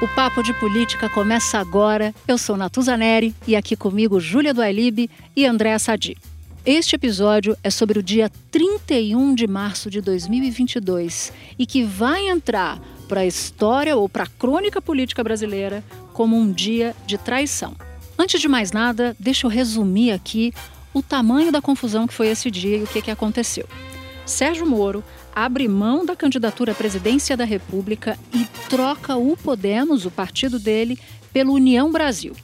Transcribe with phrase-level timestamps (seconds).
[0.00, 2.14] O Papo de Política começa agora.
[2.28, 6.16] Eu sou Natuza Neri e aqui comigo Júlia Duailib e Andréa Sadi.
[6.64, 12.78] Este episódio é sobre o dia 31 de março de 2022 e que vai entrar
[13.08, 17.74] para a história ou para a crônica política brasileira como um dia de traição.
[18.16, 20.54] Antes de mais nada, deixa eu resumir aqui
[20.94, 23.66] o tamanho da confusão que foi esse dia e o que, que aconteceu.
[24.28, 25.02] Sérgio Moro
[25.34, 30.98] abre mão da candidatura à presidência da República e troca o Podemos, o partido dele,
[31.32, 32.34] pelo União Brasil.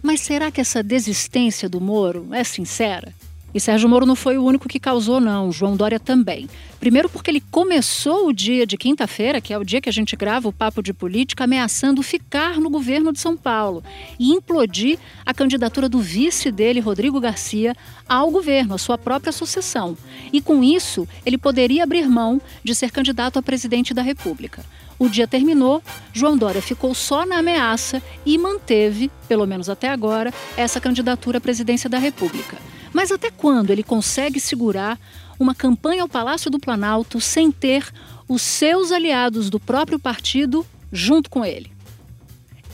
[0.00, 3.12] Mas será que essa desistência do Moro é sincera?
[3.54, 5.52] E Sérgio Moro não foi o único que causou, não.
[5.52, 6.48] João Dória também.
[6.80, 10.16] Primeiro, porque ele começou o dia de quinta-feira, que é o dia que a gente
[10.16, 13.84] grava o Papo de Política, ameaçando ficar no governo de São Paulo
[14.18, 17.76] e implodir a candidatura do vice dele, Rodrigo Garcia,
[18.08, 19.96] ao governo, à sua própria sucessão.
[20.32, 24.64] E com isso, ele poderia abrir mão de ser candidato a presidente da República.
[24.98, 30.32] O dia terminou, João Dória ficou só na ameaça e manteve, pelo menos até agora,
[30.56, 32.56] essa candidatura à presidência da República.
[32.94, 34.98] Mas até quando ele consegue segurar
[35.38, 37.92] uma campanha ao Palácio do Planalto sem ter
[38.26, 41.70] os seus aliados do próprio partido junto com ele?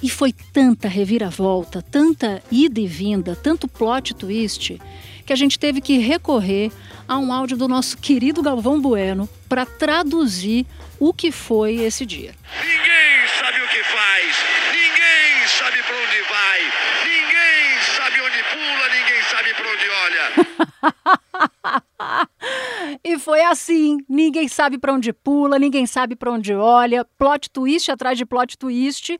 [0.02, 4.80] E foi tanta reviravolta, tanta ida e vinda, tanto plot twist,
[5.26, 6.70] que a gente teve que recorrer
[7.08, 10.66] a um áudio do nosso querido Galvão Bueno para traduzir
[10.98, 12.34] o que foi esse dia.
[12.62, 14.36] Ninguém sabe o que faz,
[14.72, 16.60] ninguém sabe para onde vai,
[17.04, 20.19] ninguém sabe onde pula, ninguém sabe para onde olha.
[23.04, 27.90] e foi assim, ninguém sabe para onde pula, ninguém sabe para onde olha, plot twist
[27.90, 29.18] atrás de plot twist.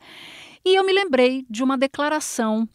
[0.63, 2.67] E eu me lembrei de uma declaração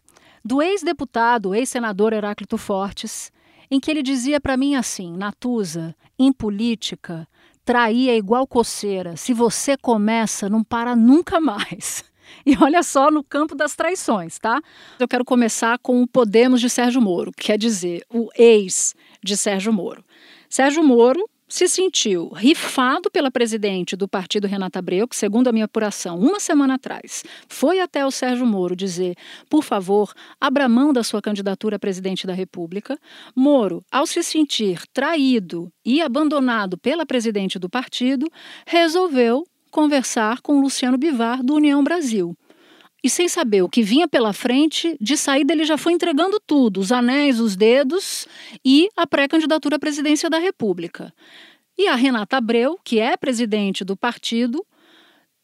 [0.45, 3.33] do ex-deputado, ex-senador Heráclito Fortes,
[3.71, 7.27] em que ele dizia para mim assim: Natuza, em política,
[7.65, 9.17] trair é igual coceira.
[9.17, 12.05] Se você começa, não para nunca mais.
[12.47, 14.61] E olha só no campo das traições, tá?
[15.01, 19.73] Eu quero começar com o Podemos de Sérgio Moro, quer dizer, o ex de Sérgio
[19.73, 20.05] Moro.
[20.49, 25.67] Sérgio Moro se sentiu rifado pela presidente do partido Renata Abreu, que, segundo a minha
[25.67, 29.15] apuração, uma semana atrás, foi até o Sérgio Moro dizer:
[29.49, 32.99] por favor, abra mão da sua candidatura a presidente da República.
[33.35, 38.29] Moro, ao se sentir traído e abandonado pela presidente do partido,
[38.67, 39.45] resolveu
[39.77, 42.35] conversar com Luciano Bivar, do União Brasil.
[43.05, 46.81] E sem saber o que vinha pela frente, de saída ele já foi entregando tudo:
[46.81, 48.27] os anéis, os dedos
[48.65, 51.13] e a pré-candidatura à presidência da República.
[51.77, 54.65] E a Renata Abreu, que é presidente do partido,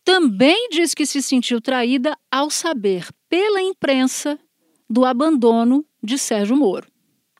[0.02, 4.38] também diz que se sentiu traída ao saber pela imprensa
[4.88, 6.90] do abandono de Sérgio Moro.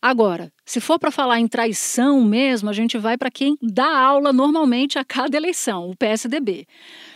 [0.00, 4.32] Agora, se for para falar em traição mesmo, a gente vai para quem dá aula
[4.32, 6.66] normalmente a cada eleição, o PSDB.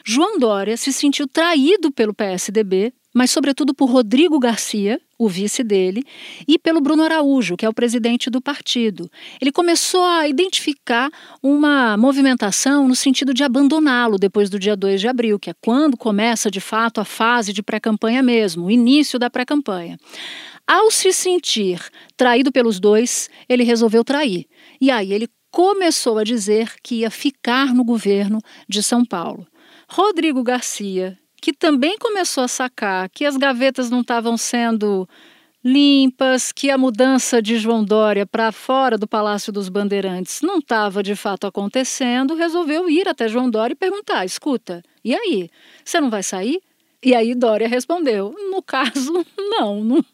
[0.04, 6.04] João Dória se sentiu traído pelo PSDB, mas sobretudo por Rodrigo Garcia, o vice dele,
[6.46, 9.10] e pelo Bruno Araújo, que é o presidente do partido.
[9.40, 11.08] Ele começou a identificar
[11.42, 15.96] uma movimentação no sentido de abandoná-lo depois do dia 2 de abril, que é quando
[15.96, 19.98] começa de fato a fase de pré-campanha mesmo, o início da pré-campanha.
[20.66, 21.80] Ao se sentir
[22.16, 24.46] traído pelos dois, ele resolveu trair.
[24.80, 29.46] E aí ele começou a dizer que ia ficar no governo de São Paulo.
[29.88, 35.08] Rodrigo Garcia, que também começou a sacar que as gavetas não estavam sendo
[35.64, 41.02] limpas, que a mudança de João Dória para fora do Palácio dos Bandeirantes não estava
[41.02, 45.48] de fato acontecendo, resolveu ir até João Dória e perguntar: escuta, e aí?
[45.84, 46.60] Você não vai sair?
[47.02, 50.04] E aí Dória respondeu: no caso, não, não,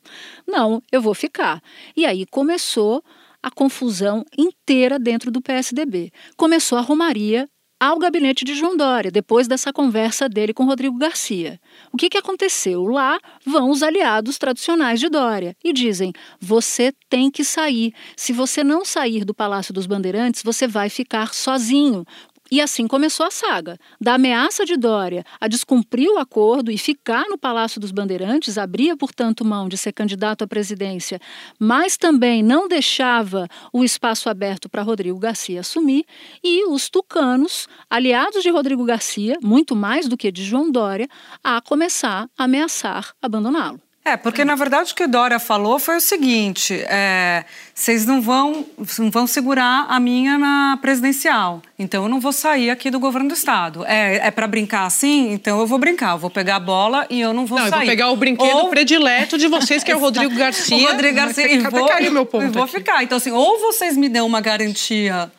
[0.47, 1.63] não, eu vou ficar.
[1.97, 3.03] E aí começou
[3.43, 6.13] a confusão inteira dentro do PSDB.
[6.37, 7.49] Começou a romaria
[7.83, 11.59] ao gabinete de João Dória, depois dessa conversa dele com Rodrigo Garcia.
[11.93, 12.85] O que, que aconteceu?
[12.85, 17.93] Lá vão os aliados tradicionais de Dória e dizem: você tem que sair.
[18.17, 22.05] Se você não sair do Palácio dos Bandeirantes, você vai ficar sozinho,
[22.53, 23.79] e assim começou a saga.
[23.99, 28.95] Da ameaça de Dória a descumprir o acordo e ficar no Palácio dos Bandeirantes, abria,
[28.95, 31.19] portanto, mão de ser candidato à presidência,
[31.59, 36.05] mas também não deixava o espaço aberto para Rodrigo Garcia assumir.
[36.45, 41.09] E os tucanos, aliados de Rodrigo Garcia, muito mais do que de João Dória,
[41.43, 43.81] a começar a ameaçar abandoná-lo.
[44.05, 48.21] É, porque na verdade o que o Dória falou foi o seguinte: é, vocês não
[48.21, 48.67] vão,
[48.99, 53.29] não vão segurar a minha na presidencial, então eu não vou sair aqui do governo
[53.29, 53.85] do estado.
[53.87, 57.21] É, é para brincar assim, então eu vou brincar, eu vou pegar a bola e
[57.21, 57.75] eu não vou não, sair.
[57.75, 58.71] eu vou pegar o brinquedo ou...
[58.71, 60.77] predileto de vocês, que é o Rodrigo Garcia.
[60.77, 63.05] o Rodrigo Garcia, e vou, meu ponto e vou ficar.
[63.05, 65.31] Então assim, ou vocês me dão uma garantia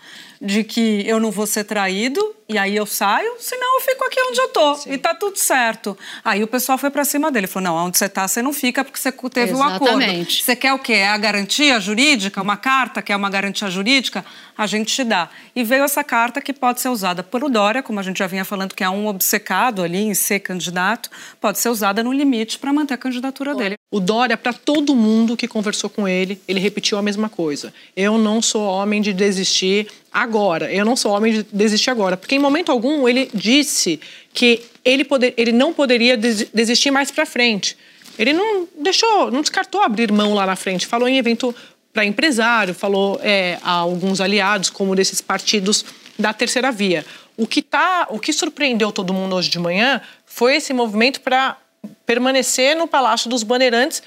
[0.42, 4.21] de que eu não vou ser traído e aí eu saio, senão eu fico aqui
[4.29, 4.94] onde eu tô Sim.
[4.94, 5.97] e tá tudo certo.
[6.23, 8.83] Aí o pessoal foi para cima dele, falou: "Não, onde você tá, você não fica
[8.83, 10.03] porque você teve um acordo.
[10.29, 10.94] Você quer o quê?
[10.94, 14.23] É a garantia jurídica, uma carta que é uma garantia jurídica,
[14.55, 15.29] a gente te dá".
[15.55, 18.27] E veio essa carta que pode ser usada por o Dória, como a gente já
[18.27, 21.09] vinha falando que é um obcecado ali em ser candidato,
[21.41, 23.77] pode ser usada no limite para manter a candidatura dele.
[23.93, 27.71] O Dória, para todo mundo que conversou com ele, ele repetiu a mesma coisa.
[27.95, 30.73] Eu não sou homem de desistir agora.
[30.73, 33.99] Eu não sou homem de desistir agora, porque em momento algum ele disse
[34.33, 37.77] que ele, poder, ele não poderia desistir mais para frente.
[38.17, 40.87] Ele não deixou, não descartou abrir mão lá na frente.
[40.87, 41.53] Falou em evento
[41.93, 45.85] para empresário, falou é, a alguns aliados, como desses partidos
[46.17, 47.05] da terceira via.
[47.37, 51.57] O que, tá, o que surpreendeu todo mundo hoje de manhã foi esse movimento para
[52.05, 54.03] permanecer no Palácio dos Bandeirantes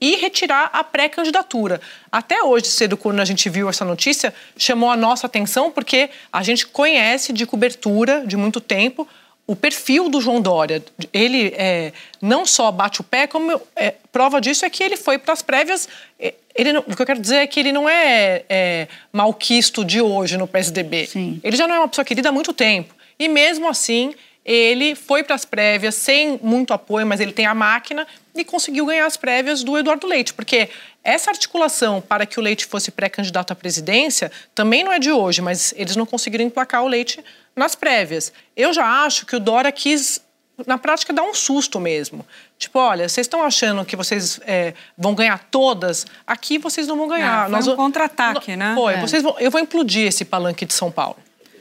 [0.00, 1.80] e retirar a pré-candidatura.
[2.10, 6.42] Até hoje cedo, quando a gente viu essa notícia, chamou a nossa atenção porque a
[6.42, 9.06] gente conhece de cobertura de muito tempo
[9.46, 10.82] o perfil do João Dória.
[11.12, 11.92] Ele é,
[12.22, 15.42] não só bate o pé, como é, prova disso é que ele foi para as
[15.42, 15.88] prévias.
[16.18, 19.84] É, ele não, o que eu quero dizer é que ele não é, é malquisto
[19.84, 21.06] de hoje no PSDB.
[21.08, 21.40] Sim.
[21.42, 22.94] Ele já não é uma pessoa querida há muito tempo.
[23.18, 24.14] E mesmo assim,
[24.44, 28.86] ele foi para as prévias sem muito apoio, mas ele tem a máquina e conseguiu
[28.86, 30.70] ganhar as prévias do Eduardo Leite, porque
[31.02, 35.40] essa articulação para que o Leite fosse pré-candidato à presidência também não é de hoje,
[35.40, 37.22] mas eles não conseguiram emplacar o Leite
[37.54, 38.32] nas prévias.
[38.56, 40.20] Eu já acho que o Dória quis,
[40.66, 42.24] na prática, dar um susto mesmo.
[42.58, 46.06] Tipo, olha, vocês estão achando que vocês é, vão ganhar todas?
[46.26, 47.50] Aqui vocês não vão ganhar.
[47.50, 48.74] É, foi um contra-ataque, né?
[48.74, 48.94] Foi.
[48.94, 49.00] É.
[49.00, 51.16] Vocês vão, eu vou implodir esse palanque de São Paulo.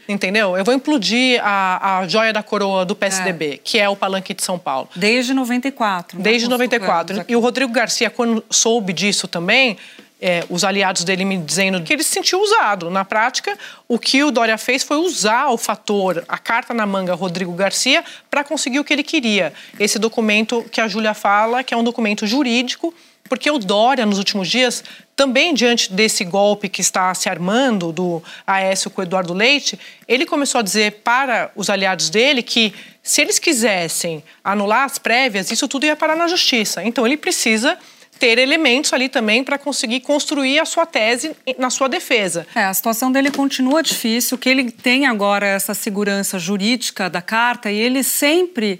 [0.09, 0.57] Entendeu?
[0.57, 3.57] Eu vou implodir a, a joia da coroa do PSDB, é.
[3.57, 4.89] que é o palanque de São Paulo.
[4.95, 6.17] Desde 94.
[6.17, 6.23] Né?
[6.23, 7.25] Desde 94.
[7.27, 9.77] E o Rodrigo Garcia, quando soube disso também,
[10.19, 12.89] é, os aliados dele me dizendo que ele se sentiu usado.
[12.89, 13.55] Na prática,
[13.87, 18.03] o que o Dória fez foi usar o fator, a carta na manga Rodrigo Garcia,
[18.31, 19.53] para conseguir o que ele queria.
[19.79, 22.91] Esse documento que a Júlia fala, que é um documento jurídico
[23.29, 24.83] porque o Dória, nos últimos dias,
[25.15, 30.25] também diante desse golpe que está se armando do Aécio com o Eduardo Leite, ele
[30.25, 32.73] começou a dizer para os aliados dele que
[33.03, 36.83] se eles quisessem anular as prévias, isso tudo ia parar na justiça.
[36.83, 37.77] Então ele precisa
[38.19, 42.45] ter elementos ali também para conseguir construir a sua tese na sua defesa.
[42.53, 47.71] É, a situação dele continua difícil, que ele tem agora essa segurança jurídica da carta
[47.71, 48.79] e ele sempre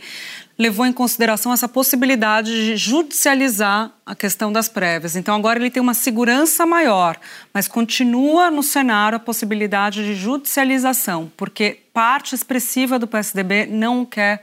[0.60, 5.16] levou em consideração essa possibilidade de judicializar a questão das prévias.
[5.16, 7.18] Então agora ele tem uma segurança maior,
[7.54, 14.42] mas continua no cenário a possibilidade de judicialização, porque parte expressiva do PSDB não quer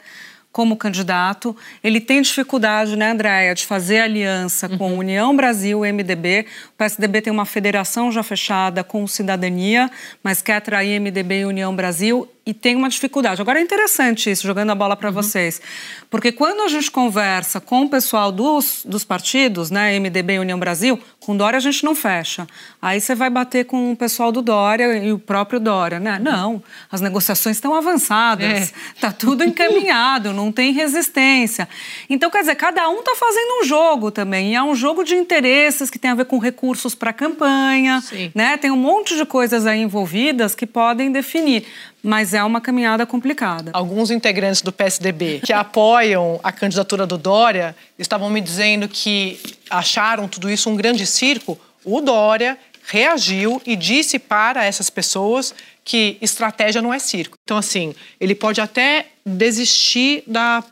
[0.50, 1.54] como candidato.
[1.84, 4.78] Ele tem dificuldade, né, Andréia, de fazer aliança uhum.
[4.78, 6.46] com União Brasil e MDB.
[6.70, 9.90] O PSDB tem uma federação já fechada com Cidadania,
[10.22, 13.42] mas quer atrair MDB e União Brasil e tem uma dificuldade.
[13.42, 15.14] Agora é interessante isso, jogando a bola para uhum.
[15.14, 15.60] vocês,
[16.08, 20.56] porque quando a gente conversa com o pessoal dos, dos partidos, né, MDB e União
[20.56, 22.46] Brasil, com Dória a gente não fecha.
[22.80, 26.20] Aí você vai bater com o pessoal do Dória e o próprio Dória, né?
[26.22, 29.10] Não, as negociações estão avançadas, está é.
[29.18, 31.68] tudo encaminhado, não tem resistência.
[32.08, 35.16] Então, quer dizer, cada um está fazendo um jogo também, e é um jogo de
[35.16, 38.30] interesses que tem a ver com recursos para a campanha, Sim.
[38.32, 38.56] né?
[38.56, 41.66] Tem um monte de coisas aí envolvidas que podem definir
[42.06, 43.72] mas é uma caminhada complicada.
[43.74, 50.28] Alguns integrantes do PSDB que apoiam a candidatura do Dória estavam me dizendo que acharam
[50.28, 51.58] tudo isso um grande circo.
[51.84, 55.52] O Dória reagiu e disse para essas pessoas
[55.84, 57.36] que estratégia não é circo.
[57.42, 60.62] Então, assim, ele pode até desistir da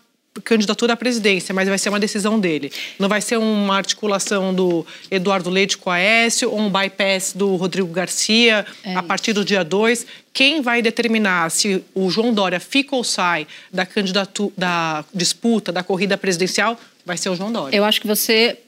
[0.43, 2.73] candidatura à presidência, mas vai ser uma decisão dele.
[2.99, 7.55] Não vai ser uma articulação do Eduardo Leite com a Aécio ou um bypass do
[7.57, 10.07] Rodrigo Garcia é a partir do dia 2.
[10.33, 15.83] Quem vai determinar se o João Dória fica ou sai da candidatura, da disputa, da
[15.83, 17.77] corrida presidencial, vai ser o João Dória.
[17.77, 18.59] Eu acho que você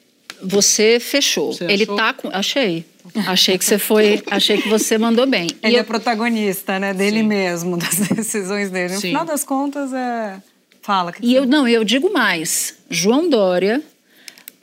[0.43, 1.53] você fechou.
[1.53, 1.97] Você Ele achou?
[1.97, 2.29] tá com.
[2.29, 2.85] Achei.
[3.27, 4.23] Achei que você foi.
[4.31, 5.49] Achei que você mandou bem.
[5.63, 5.85] Ele e é eu...
[5.85, 6.93] protagonista, né?
[6.93, 7.27] Dele Sim.
[7.27, 8.95] mesmo, das decisões dele.
[8.95, 9.09] No Sim.
[9.09, 10.41] final das contas, é.
[10.87, 11.13] Fala.
[11.21, 12.79] e eu não, eu digo mais.
[12.89, 13.83] João Dória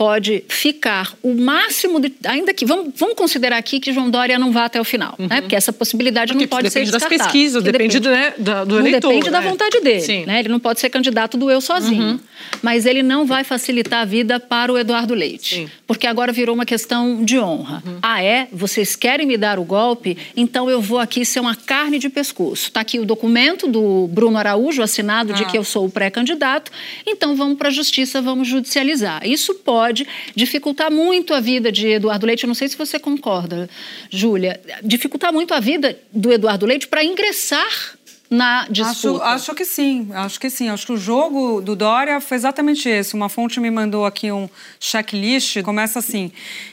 [0.04, 4.52] pode ficar o máximo, de, ainda que vamos, vamos considerar aqui que João Dória não
[4.52, 5.24] vá até o final, né?
[5.24, 5.28] uhum.
[5.30, 5.40] né?
[5.40, 7.10] Porque essa possibilidade porque não pode ser descartada.
[7.10, 9.08] Depende das pesquisas, depende, depende né, do, do eleitor.
[9.08, 9.32] Depende né?
[9.32, 10.40] da vontade dele, né?
[10.42, 12.04] Ele não pode ser candidato do eu sozinho.
[12.04, 12.20] Uhum.
[12.62, 15.70] Mas ele não vai facilitar a vida para o Eduardo Leite, Sim.
[15.88, 17.82] porque agora virou uma questão de honra.
[17.86, 18.00] Uhum.
[18.02, 18.50] Ah, é?
[18.52, 20.18] Vocês querem me dar o golpe?
[20.36, 22.68] Então eu vou aqui ser uma carne de pescoço.
[22.68, 25.36] Está aqui o documento do Bruno Araújo assinado ah.
[25.36, 26.70] de que eu sou o pré-candidato.
[27.08, 29.26] Então vamos para a justiça, vamos judicializar.
[29.26, 29.93] Isso pode
[30.36, 32.44] dificultar muito a vida de Eduardo Leite.
[32.44, 33.70] Eu não sei se você concorda,
[34.10, 34.60] Júlia.
[34.84, 37.98] Dificultar muito a vida do Eduardo Leite para ingressar
[38.34, 39.24] na disputa?
[39.24, 40.70] Acho, acho, que sim, acho que sim.
[40.70, 43.14] Acho que o jogo do Dória foi exatamente esse.
[43.14, 46.32] Uma fonte me mandou aqui um checklist, começa assim: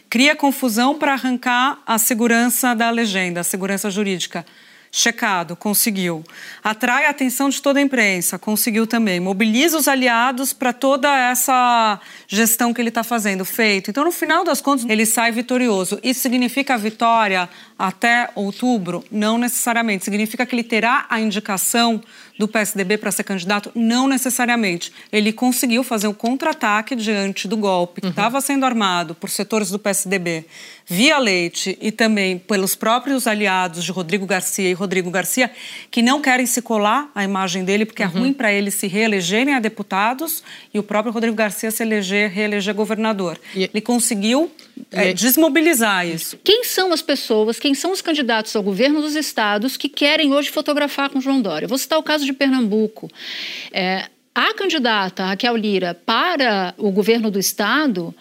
[0.09, 4.45] cria confusão para arrancar a segurança da legenda, a segurança jurídica.
[4.93, 6.25] Checado, conseguiu.
[6.65, 9.21] Atrai a atenção de toda a imprensa, conseguiu também.
[9.21, 13.89] Mobiliza os aliados para toda essa gestão que ele está fazendo, feito.
[13.89, 16.01] Então, no final das contas, ele sai vitorioso.
[16.03, 19.05] Isso significa vitória até outubro?
[19.13, 20.05] Não necessariamente.
[20.05, 22.03] Significa que ele terá a indicação
[22.41, 23.71] do PSDB para ser candidato?
[23.75, 24.91] Não necessariamente.
[25.13, 28.41] Ele conseguiu fazer um contra-ataque diante do golpe que estava uhum.
[28.41, 30.47] sendo armado por setores do PSDB
[30.87, 35.51] via Leite e também pelos próprios aliados de Rodrigo Garcia e Rodrigo Garcia,
[35.91, 38.13] que não querem se colar à imagem dele, porque é uhum.
[38.13, 40.43] é ruim para eles se reelegerem a deputados
[40.73, 43.39] e o próprio Rodrigo Garcia se eleger, reeleger governador.
[43.55, 43.65] E...
[43.65, 44.51] Ele conseguiu
[44.91, 46.39] é, desmobilizar isso.
[46.43, 50.51] Quem são as pessoas, quem são os candidatos ao governo dos estados que querem hoje
[50.51, 51.69] fotografar com João Dória?
[51.69, 53.11] vou citar o caso de Pernambuco.
[53.73, 58.15] É, a candidata Raquel Lira para o governo do estado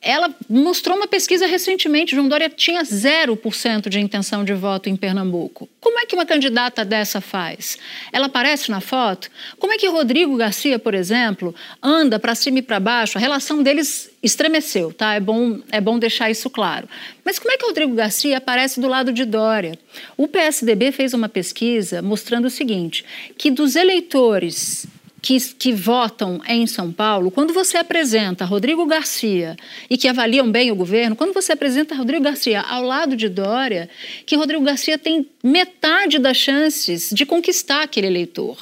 [0.00, 2.14] ela mostrou uma pesquisa recentemente.
[2.14, 5.68] João Dória tinha 0% de intenção de voto em Pernambuco.
[5.80, 7.76] Como é que uma candidata dessa faz?
[8.12, 9.28] Ela aparece na foto?
[9.58, 13.18] Como é que Rodrigo Garcia, por exemplo, anda para cima e para baixo?
[13.18, 15.14] A relação deles estremeceu, tá?
[15.14, 16.88] É bom, é bom deixar isso claro.
[17.24, 19.76] Mas como é que Rodrigo Garcia aparece do lado de Dória?
[20.16, 23.04] O PSDB fez uma pesquisa mostrando o seguinte:
[23.36, 24.86] que dos eleitores
[25.20, 29.56] que, que, votam em São Paulo, quando você apresenta Rodrigo Garcia
[29.90, 33.88] e que avaliam bem o governo, quando você apresenta Rodrigo Garcia ao lado de Dória,
[34.24, 38.56] que Rodrigo Garcia tem metade das chances de conquistar aquele eleitor.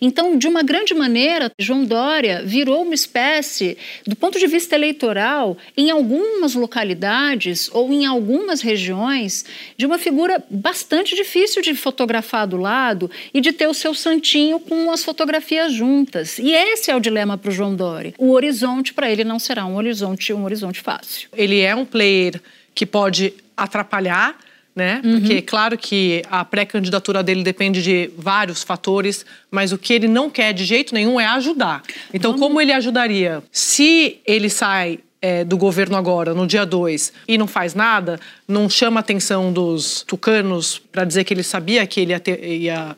[0.00, 5.56] Então, de uma grande maneira, João Dória virou uma espécie, do ponto de vista eleitoral,
[5.76, 9.44] em algumas localidades ou em algumas regiões,
[9.76, 14.58] de uma figura bastante difícil de fotografar do lado e de ter o seu santinho
[14.60, 16.38] com as fotografias juntas.
[16.38, 18.14] E esse é o dilema para o João Dória.
[18.18, 21.28] O horizonte para ele não será um horizonte, um horizonte fácil.
[21.36, 22.40] Ele é um player
[22.74, 24.36] que pode atrapalhar
[24.76, 25.00] né?
[25.02, 25.18] Uhum.
[25.18, 30.28] Porque claro que a pré-candidatura dele depende de vários fatores, mas o que ele não
[30.28, 31.82] quer de jeito nenhum é ajudar.
[32.12, 32.46] Então, Vamos.
[32.46, 33.42] como ele ajudaria?
[33.50, 38.68] Se ele sai é, do governo agora, no dia 2, e não faz nada, não
[38.68, 42.12] chama a atenção dos tucanos para dizer que ele sabia que ele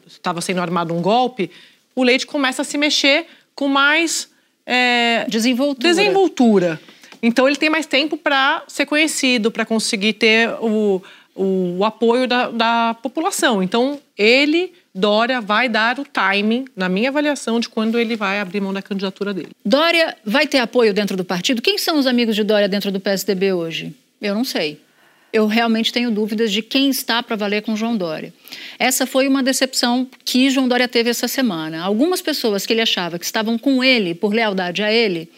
[0.05, 1.49] estava sendo armado um golpe,
[1.95, 4.29] o Leite começa a se mexer com mais
[4.67, 5.89] é, desenvoltura.
[5.89, 6.81] desenvoltura.
[7.23, 11.03] Então ele tem mais tempo para ser conhecido, para conseguir ter o,
[11.39, 13.63] o apoio da, da população.
[13.63, 18.61] Então, ele, Dória, vai dar o timing, na minha avaliação, de quando ele vai abrir
[18.61, 19.51] mão da candidatura dele.
[19.65, 21.63] Dória vai ter apoio dentro do partido?
[21.63, 23.95] Quem são os amigos de Dória dentro do PSDB hoje?
[24.21, 24.81] Eu não sei.
[25.33, 28.33] Eu realmente tenho dúvidas de quem está para valer com João Dória.
[28.79, 31.83] Essa foi uma decepção que João Dória teve essa semana.
[31.83, 35.31] Algumas pessoas que ele achava que estavam com ele por lealdade a ele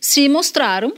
[0.00, 0.92] se mostraram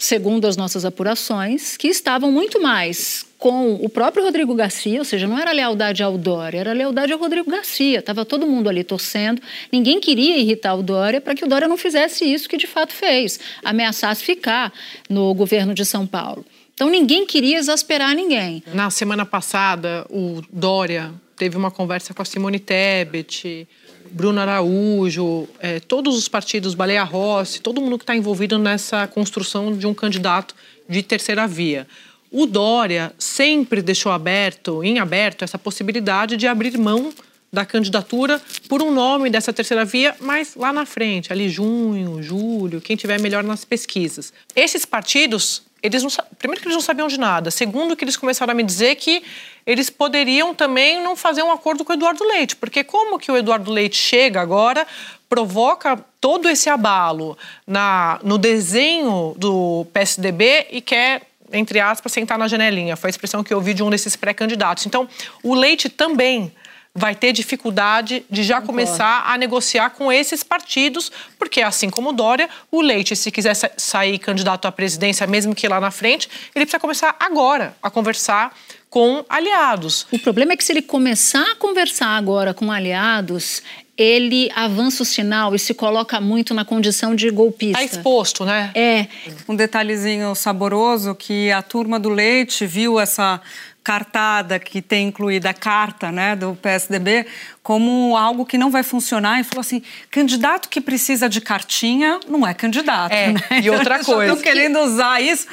[0.00, 5.26] segundo as nossas apurações, que estavam muito mais com o próprio Rodrigo Garcia, ou seja,
[5.26, 7.98] não era lealdade ao Dória, era lealdade ao Rodrigo Garcia.
[7.98, 9.40] Estava todo mundo ali torcendo,
[9.70, 12.92] ninguém queria irritar o Dória para que o Dória não fizesse isso que de fato
[12.92, 14.72] fez, ameaçasse ficar
[15.08, 16.44] no governo de São Paulo.
[16.72, 18.62] Então ninguém queria exasperar ninguém.
[18.72, 23.68] Na semana passada, o Dória teve uma conversa com a Simone Tebet,
[24.10, 29.76] Bruno Araújo, é, todos os partidos, Baleia Rossi, todo mundo que está envolvido nessa construção
[29.76, 30.54] de um candidato
[30.88, 31.86] de terceira via.
[32.30, 37.12] O Dória sempre deixou aberto, em aberto, essa possibilidade de abrir mão
[37.52, 42.80] da candidatura por um nome dessa terceira via, mas lá na frente, ali junho, julho,
[42.80, 44.32] quem tiver melhor nas pesquisas.
[44.54, 48.52] Esses partidos eles não, primeiro que eles não sabiam de nada, segundo que eles começaram
[48.52, 49.22] a me dizer que
[49.66, 53.36] eles poderiam também não fazer um acordo com o Eduardo Leite, porque como que o
[53.36, 54.86] Eduardo Leite chega agora,
[55.28, 61.22] provoca todo esse abalo na, no desenho do PSDB e quer
[61.52, 64.86] entre aspas sentar na janelinha, foi a expressão que eu ouvi de um desses pré-candidatos.
[64.86, 65.08] Então,
[65.42, 66.52] o Leite também
[67.00, 72.12] vai ter dificuldade de já começar a negociar com esses partidos, porque assim como o
[72.12, 76.28] Dória, o Leite, se quiser sa- sair candidato à presidência, mesmo que lá na frente,
[76.54, 78.54] ele precisa começar agora a conversar
[78.90, 80.06] com aliados.
[80.12, 83.62] O problema é que se ele começar a conversar agora com aliados,
[83.96, 87.82] ele avança o sinal e se coloca muito na condição de golpista.
[87.82, 88.72] Está exposto, né?
[88.74, 89.06] É.
[89.48, 93.40] Um detalhezinho saboroso que a turma do Leite viu essa
[93.82, 97.26] cartada que tem incluída a carta né, do PSDB
[97.62, 102.46] como algo que não vai funcionar e falou assim, candidato que precisa de cartinha não
[102.46, 103.12] é candidato.
[103.12, 103.40] É, né?
[103.62, 104.32] e outra Eles coisa.
[104.32, 105.46] Estão querendo usar isso,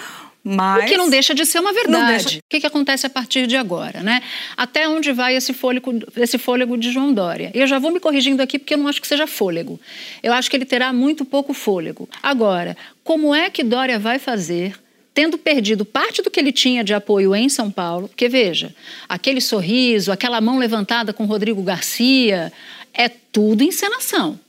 [0.43, 0.85] mas...
[0.85, 2.37] O que não deixa de ser uma verdade.
[2.37, 4.21] O que, que acontece a partir de agora, né?
[4.55, 7.51] Até onde vai esse fôlego, esse fôlego de João Dória?
[7.53, 9.79] E eu já vou me corrigindo aqui porque eu não acho que seja fôlego.
[10.23, 12.07] Eu acho que ele terá muito pouco fôlego.
[12.23, 14.73] Agora, como é que Dória vai fazer?
[15.17, 18.75] Tendo perdido parte do que ele tinha de apoio em São Paulo, porque veja,
[19.09, 22.53] aquele sorriso, aquela mão levantada com Rodrigo Garcia,
[22.93, 24.39] é tudo encenação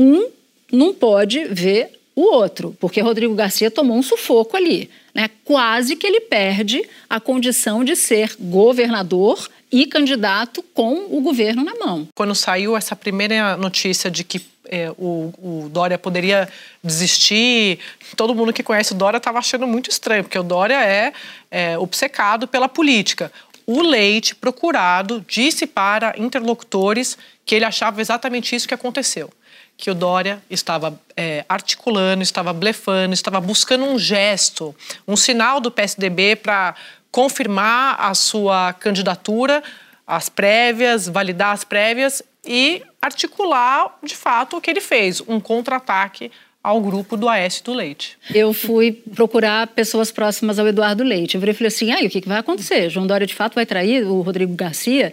[0.00, 0.30] um
[0.72, 5.28] não pode ver o outro, porque Rodrigo Garcia tomou um sufoco ali, né?
[5.44, 11.74] Quase que ele perde a condição de ser governador e candidato com o governo na
[11.74, 12.08] mão.
[12.14, 16.48] Quando saiu essa primeira notícia de que é, o, o Dória poderia
[16.82, 17.80] desistir,
[18.16, 21.12] todo mundo que conhece o Dória estava achando muito estranho, porque o Dória é,
[21.50, 23.32] é obcecado pela política.
[23.66, 29.30] O Leite, procurado, disse para interlocutores que ele achava exatamente isso que aconteceu.
[29.76, 34.74] Que o Dória estava é, articulando, estava blefando, estava buscando um gesto,
[35.06, 36.76] um sinal do PSDB para
[37.10, 39.62] confirmar a sua candidatura,
[40.06, 46.30] as prévias, validar as prévias e articular, de fato, o que ele fez, um contra-ataque
[46.62, 48.18] ao grupo do Aécio do Leite.
[48.34, 51.36] Eu fui procurar pessoas próximas ao Eduardo Leite.
[51.36, 52.90] Eu e falei assim: aí, o que vai acontecer?
[52.90, 55.12] João Dória de fato vai trair o Rodrigo Garcia?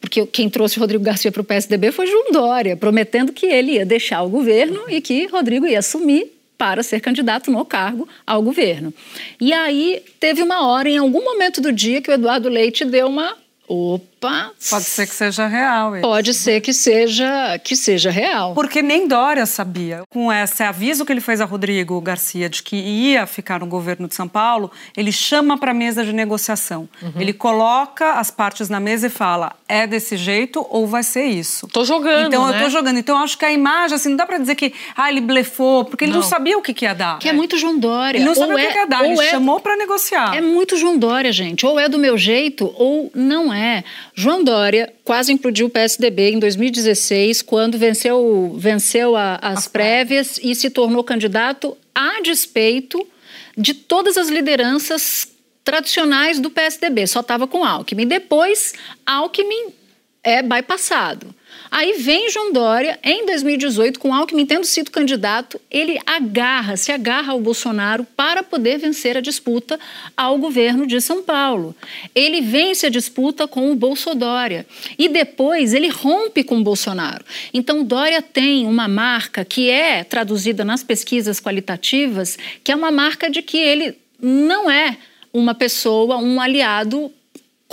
[0.00, 3.72] Porque quem trouxe o Rodrigo Garcia para o PSDB foi João Dória, prometendo que ele
[3.72, 8.40] ia deixar o governo e que Rodrigo ia assumir para ser candidato no cargo ao
[8.40, 8.94] governo.
[9.40, 13.08] E aí teve uma hora, em algum momento do dia, que o Eduardo Leite deu
[13.08, 13.36] uma.
[13.66, 14.50] Opa!
[14.70, 15.96] Pode ser que seja real.
[15.96, 16.02] isso.
[16.02, 18.54] Pode ser que seja, que seja real.
[18.54, 20.02] Porque nem Dória sabia.
[20.10, 24.06] Com esse aviso que ele fez a Rodrigo Garcia de que ia ficar no governo
[24.08, 26.88] de São Paulo, ele chama para a mesa de negociação.
[27.02, 27.12] Uhum.
[27.20, 31.66] Ele coloca as partes na mesa e fala: é desse jeito ou vai ser isso.
[31.68, 32.58] Tô jogando, Então né?
[32.58, 32.98] eu tô jogando.
[32.98, 35.84] Então eu acho que a imagem, assim, não dá para dizer que ah, ele blefou,
[35.84, 36.26] porque ele não, Não.
[36.28, 37.18] sabia o que, que ia dar.
[37.18, 38.18] Que é muito João Dória.
[38.18, 39.76] Ele não Ou sabia o que, é- que ia dar, ou ele é- chamou para
[39.76, 40.34] negociar.
[40.36, 41.64] É muito João Dória, gente.
[41.66, 43.53] Ou é do meu jeito ou não é.
[44.14, 50.54] João Dória quase implodiu o PSDB em 2016, quando venceu, venceu a- as prévias e
[50.54, 53.06] se tornou candidato a despeito
[53.56, 55.28] de todas as lideranças
[55.62, 57.06] tradicionais do PSDB.
[57.06, 58.06] Só estava com Alckmin.
[58.06, 58.74] Depois,
[59.06, 59.72] Alckmin
[60.24, 61.34] é bypassado.
[61.70, 67.32] Aí vem João Dória, em 2018, com Alckmin tendo sido candidato, ele agarra, se agarra
[67.32, 69.78] ao Bolsonaro para poder vencer a disputa
[70.16, 71.74] ao governo de São Paulo.
[72.14, 77.24] Ele vence a disputa com o Bolsodória e depois ele rompe com o Bolsonaro.
[77.52, 83.28] Então Dória tem uma marca que é traduzida nas pesquisas qualitativas, que é uma marca
[83.28, 84.96] de que ele não é
[85.32, 87.12] uma pessoa, um aliado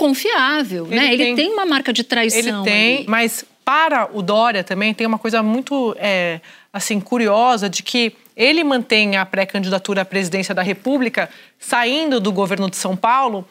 [0.06, 1.14] confiável, Ele né?
[1.14, 2.38] Ele tem- tem uma marca de traição.
[2.40, 3.04] Ele tem, ali.
[3.08, 6.40] mas para o Dória também tem uma coisa muito é,
[6.72, 12.68] assim curiosa de que ele mantém a pré-candidatura à presidência da República saindo do governo
[12.68, 13.46] de São Paulo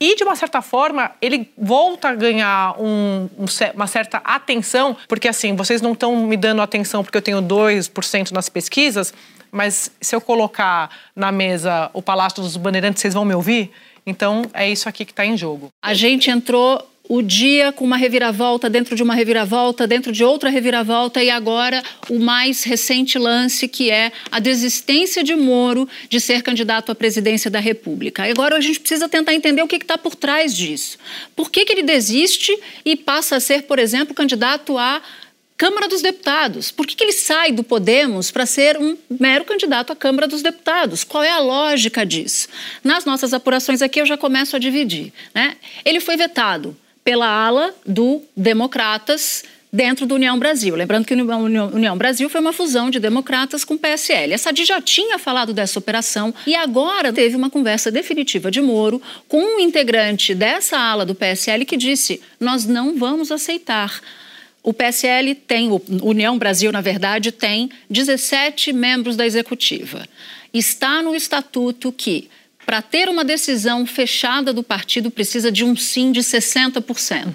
[0.00, 5.28] e, de uma certa forma, ele volta a ganhar um- um uma certa atenção, porque
[5.28, 9.14] assim, vocês não estão me dando atenção porque eu tenho 2% nas pesquisas,
[9.52, 13.70] mas se eu colocar na mesa o Palácio dos Bandeirantes, vocês vão me ouvir?
[14.06, 15.68] Então, é isso aqui que está em jogo.
[15.82, 20.48] A gente entrou o dia com uma reviravolta dentro de uma reviravolta, dentro de outra
[20.48, 26.42] reviravolta, e agora o mais recente lance, que é a desistência de Moro de ser
[26.42, 28.24] candidato à presidência da República.
[28.24, 30.96] Agora a gente precisa tentar entender o que está por trás disso.
[31.34, 35.02] Por que, que ele desiste e passa a ser, por exemplo, candidato à
[35.62, 36.72] Câmara dos Deputados.
[36.72, 40.42] Por que, que ele sai do Podemos para ser um mero candidato à Câmara dos
[40.42, 41.04] Deputados?
[41.04, 42.48] Qual é a lógica disso?
[42.82, 45.12] Nas nossas apurações aqui eu já começo a dividir.
[45.32, 45.54] Né?
[45.84, 50.74] Ele foi vetado pela ala do Democratas dentro do União Brasil.
[50.74, 54.34] Lembrando que União, União Brasil foi uma fusão de democratas com PSL.
[54.34, 59.00] A Sadi já tinha falado dessa operação e agora teve uma conversa definitiva de Moro
[59.28, 64.00] com um integrante dessa ala do PSL que disse: nós não vamos aceitar
[64.62, 70.06] o PSL tem, o União Brasil, na verdade, tem 17 membros da executiva.
[70.54, 72.28] Está no estatuto que,
[72.64, 77.32] para ter uma decisão fechada do partido, precisa de um sim de 60%.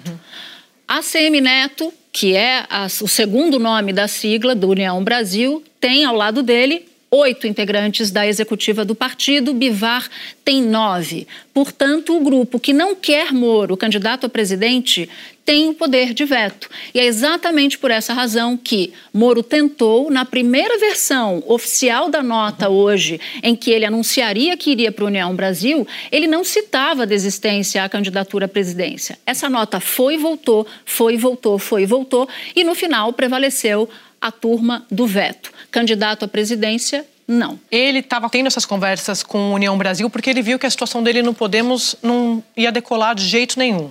[0.86, 6.16] ACM Neto, que é a, o segundo nome da sigla do União Brasil, tem ao
[6.16, 10.08] lado dele oito integrantes da executiva do partido, Bivar
[10.44, 11.26] tem nove.
[11.54, 15.08] Portanto, o grupo que não quer Moro, candidato a presidente,
[15.48, 16.68] tem o poder de veto.
[16.92, 22.68] E é exatamente por essa razão que Moro tentou, na primeira versão oficial da nota
[22.68, 27.82] hoje, em que ele anunciaria que iria para a União Brasil, ele não citava desistência
[27.82, 29.18] à candidatura à presidência.
[29.24, 33.88] Essa nota foi e voltou, foi e voltou, foi e voltou, e no final prevaleceu
[34.20, 35.50] a turma do veto.
[35.70, 37.58] Candidato à presidência, não.
[37.72, 41.02] Ele estava tendo essas conversas com a União Brasil porque ele viu que a situação
[41.02, 43.90] dele no Podemos não ia decolar de jeito nenhum.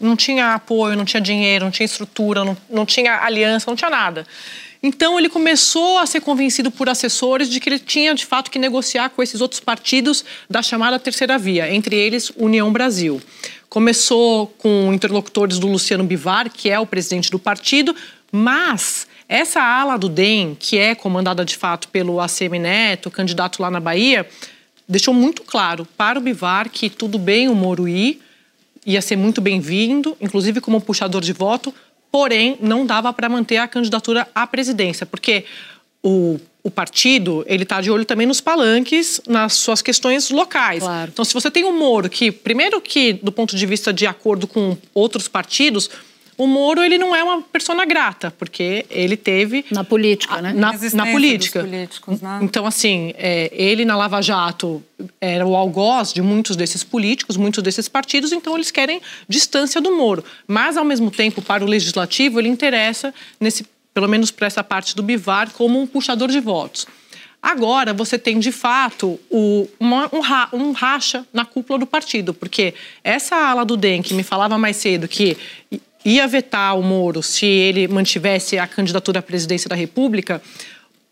[0.00, 3.90] Não tinha apoio, não tinha dinheiro, não tinha estrutura, não, não tinha aliança, não tinha
[3.90, 4.26] nada.
[4.82, 8.58] Então ele começou a ser convencido por assessores de que ele tinha de fato que
[8.58, 13.20] negociar com esses outros partidos da chamada terceira via, entre eles União Brasil.
[13.68, 17.94] Começou com interlocutores do Luciano Bivar, que é o presidente do partido,
[18.30, 23.70] mas essa ala do DEM, que é comandada de fato pelo ACM Neto, candidato lá
[23.70, 24.26] na Bahia,
[24.88, 28.20] deixou muito claro para o Bivar que tudo bem o Moro ir,
[28.88, 31.74] ia ser muito bem-vindo, inclusive como puxador de voto,
[32.10, 35.44] porém não dava para manter a candidatura à presidência, porque
[36.02, 40.82] o, o partido ele está de olho também nos palanques, nas suas questões locais.
[40.82, 41.10] Claro.
[41.12, 44.46] Então, se você tem um Moro que, primeiro que do ponto de vista de acordo
[44.46, 45.90] com outros partidos,
[46.38, 50.52] o Moro ele não é uma persona grata, porque ele teve na política, né?
[50.52, 51.64] Na, na política.
[51.64, 51.88] Né?
[52.40, 54.80] Então assim, é, ele na Lava Jato
[55.20, 59.96] era o algoz de muitos desses políticos, muitos desses partidos, então eles querem distância do
[59.96, 60.24] Moro.
[60.46, 64.94] Mas ao mesmo tempo, para o legislativo, ele interessa nesse, pelo menos para essa parte
[64.94, 66.86] do Bivar, como um puxador de votos.
[67.40, 72.34] Agora você tem de fato o, uma, um, ra, um, racha na cúpula do partido,
[72.34, 75.36] porque essa ala do DEM que me falava mais cedo que
[76.08, 80.40] ia vetar o Moro se ele mantivesse a candidatura à presidência da República,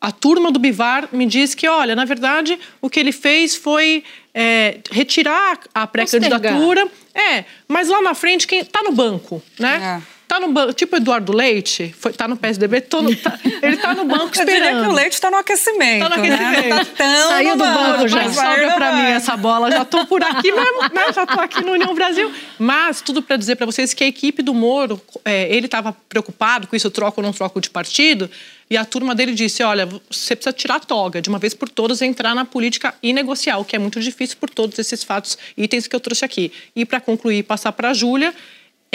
[0.00, 4.04] a turma do Bivar me diz que, olha, na verdade, o que ele fez foi
[4.35, 6.87] é, retirar a pré-candidatura.
[7.14, 10.00] É, mas lá na frente, quem está no banco, né?
[10.02, 10.15] É.
[10.29, 14.05] Tá no banco, tipo Eduardo Leite, foi, tá no PSDB, todo, tá, ele tá no
[14.05, 14.57] banco esperando.
[14.57, 16.01] Eu diria que o Leite tá no aquecimento.
[16.01, 16.69] Tá no aquecimento.
[16.69, 16.69] Né?
[16.69, 18.33] Tá tão Saiu do banco já.
[18.33, 21.12] Sobra pra mim essa bola, já tô por aqui mesmo, né?
[21.15, 22.33] Já tô aqui no União Brasil.
[22.59, 26.67] Mas tudo para dizer para vocês que a equipe do Moro, é, ele estava preocupado
[26.67, 28.29] com isso, troco ou não troco de partido,
[28.69, 31.69] e a turma dele disse: olha, você precisa tirar a toga, de uma vez por
[31.69, 35.39] todas, entrar na política e negociar, o que é muito difícil por todos esses fatos,
[35.57, 36.53] itens que eu trouxe aqui.
[36.75, 38.35] E para concluir, passar para a Júlia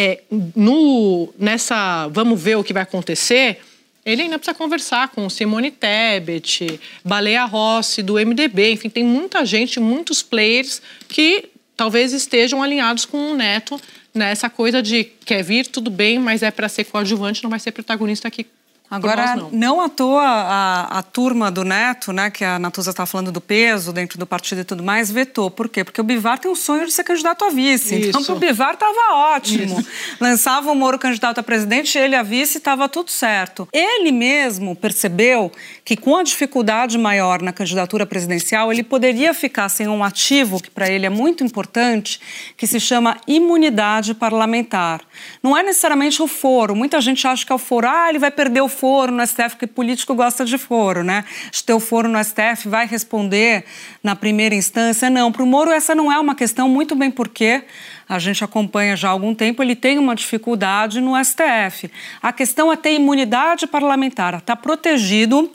[0.02, 0.24] é,
[0.56, 3.60] no, nessa vamos ver o que vai acontecer,
[4.04, 9.80] ele ainda precisa conversar com Simone Tebet, Baleia Rossi, do MDB, enfim, tem muita gente,
[9.80, 13.80] muitos players que talvez estejam alinhados com o Neto
[14.12, 17.72] nessa coisa de quer vir, tudo bem, mas é para ser coadjuvante, não vai ser
[17.72, 18.48] protagonista aqui
[18.92, 19.50] Agora, não.
[19.52, 23.40] não à toa a, a, turma do Neto, né, que a Natuza está falando do
[23.40, 25.50] peso dentro do partido e tudo mais, vetou.
[25.50, 25.82] Por quê?
[25.82, 27.98] Porque o Bivar tem um sonho de ser candidato a vice.
[27.98, 28.10] Isso.
[28.10, 29.80] Então, para o Bivar estava ótimo.
[29.80, 29.90] Isso.
[30.20, 33.66] Lançava o Moro candidato a presidente, ele a vice, estava tudo certo.
[33.72, 35.50] Ele mesmo percebeu
[35.86, 40.70] que com a dificuldade maior na candidatura presidencial, ele poderia ficar sem um ativo que
[40.70, 42.20] para ele é muito importante,
[42.58, 45.00] que se chama imunidade parlamentar.
[45.42, 46.76] Não é necessariamente o foro.
[46.76, 47.88] Muita gente acha que é o foro.
[47.88, 51.24] Ah, ele vai perder o foro no STF, porque político gosta de foro, né?
[51.52, 53.64] De ter o foro no STF, vai responder
[54.04, 55.08] na primeira instância.
[55.08, 57.64] Não, para o Moro essa não é uma questão, muito bem porque
[58.10, 61.92] a gente acompanha já há algum tempo, ele tem uma dificuldade no STF.
[62.24, 65.52] A questão é ter imunidade parlamentar, está protegido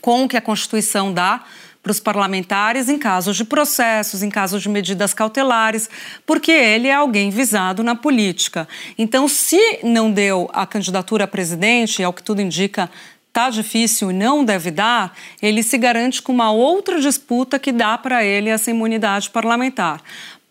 [0.00, 1.42] com o que a Constituição dá
[1.82, 5.90] para os parlamentares em casos de processos, em casos de medidas cautelares,
[6.24, 8.68] porque ele é alguém visado na política.
[8.96, 12.88] Então, se não deu a candidatura a presidente, é o que tudo indica,
[13.32, 17.96] está difícil e não deve dar, ele se garante com uma outra disputa que dá
[17.96, 20.02] para ele essa imunidade parlamentar.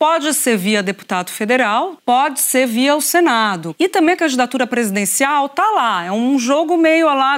[0.02, 3.76] Pode ser via deputado federal, pode ser via o Senado.
[3.78, 6.04] E também a candidatura presidencial tá lá.
[6.04, 7.38] É um jogo meio lá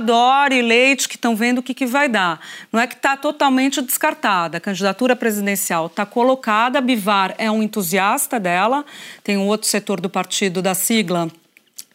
[0.49, 2.39] e Leite que estão vendo o que, que vai dar.
[2.71, 4.59] Não é que está totalmente descartada.
[4.59, 6.79] A candidatura presidencial está colocada.
[6.79, 8.85] Bivar é um entusiasta dela.
[9.21, 11.29] Tem um outro setor do partido da sigla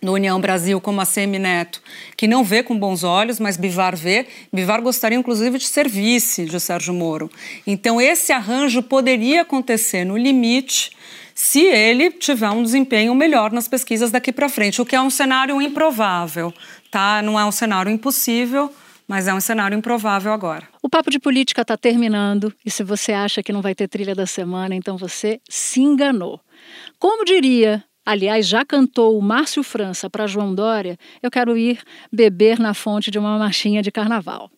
[0.01, 1.83] no União Brasil como a Semi Neto,
[2.17, 4.27] que não vê com bons olhos, mas Bivar vê.
[4.53, 7.31] Bivar gostaria, inclusive, de ser vice de Sérgio Moro.
[7.67, 10.93] Então, esse arranjo poderia acontecer no limite
[11.35, 15.09] se ele tiver um desempenho melhor nas pesquisas daqui para frente, o que é um
[15.09, 16.53] cenário improvável,
[16.91, 17.23] tá?
[17.23, 18.73] Não é um cenário impossível,
[19.07, 20.69] mas é um cenário improvável agora.
[20.83, 24.15] O papo de política está terminando e se você acha que não vai ter trilha
[24.17, 26.41] da semana, então você se enganou.
[26.99, 31.79] Como diria aliás, já cantou o Márcio França para João Dória, eu quero ir
[32.11, 34.51] beber na fonte de uma marchinha de carnaval.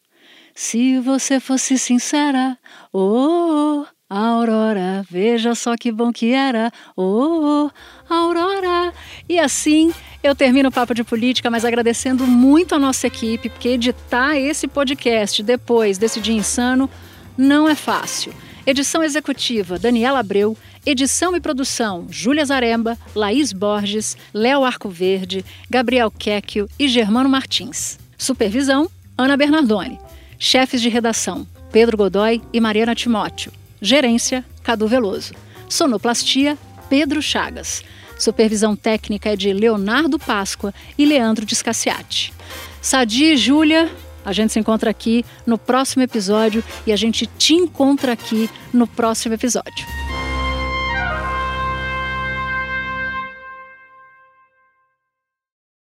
[0.54, 2.56] Se você fosse sincera,
[2.92, 7.68] oh, oh, Aurora, veja só que bom que era, oh,
[8.08, 8.92] oh, Aurora.
[9.28, 13.70] E assim eu termino o Papo de Política, mas agradecendo muito a nossa equipe, porque
[13.70, 16.88] editar esse podcast depois desse dia insano
[17.36, 18.32] não é fácil.
[18.64, 20.56] Edição executiva, Daniela Abreu.
[20.84, 27.98] Edição e produção, Júlia Zaremba, Laís Borges, Léo Arcoverde, Gabriel Quecchio e Germano Martins.
[28.16, 29.98] Supervisão, Ana Bernardoni.
[30.38, 33.52] Chefes de redação, Pedro Godoy e Mariana Timóteo.
[33.80, 35.34] Gerência, Cadu Veloso.
[35.68, 36.56] Sonoplastia,
[36.88, 37.84] Pedro Chagas.
[38.18, 42.32] Supervisão técnica é de Leonardo Páscoa e Leandro Descaciati.
[42.80, 43.90] Sadi e Júlia,
[44.24, 48.86] a gente se encontra aqui no próximo episódio e a gente te encontra aqui no
[48.86, 49.99] próximo episódio.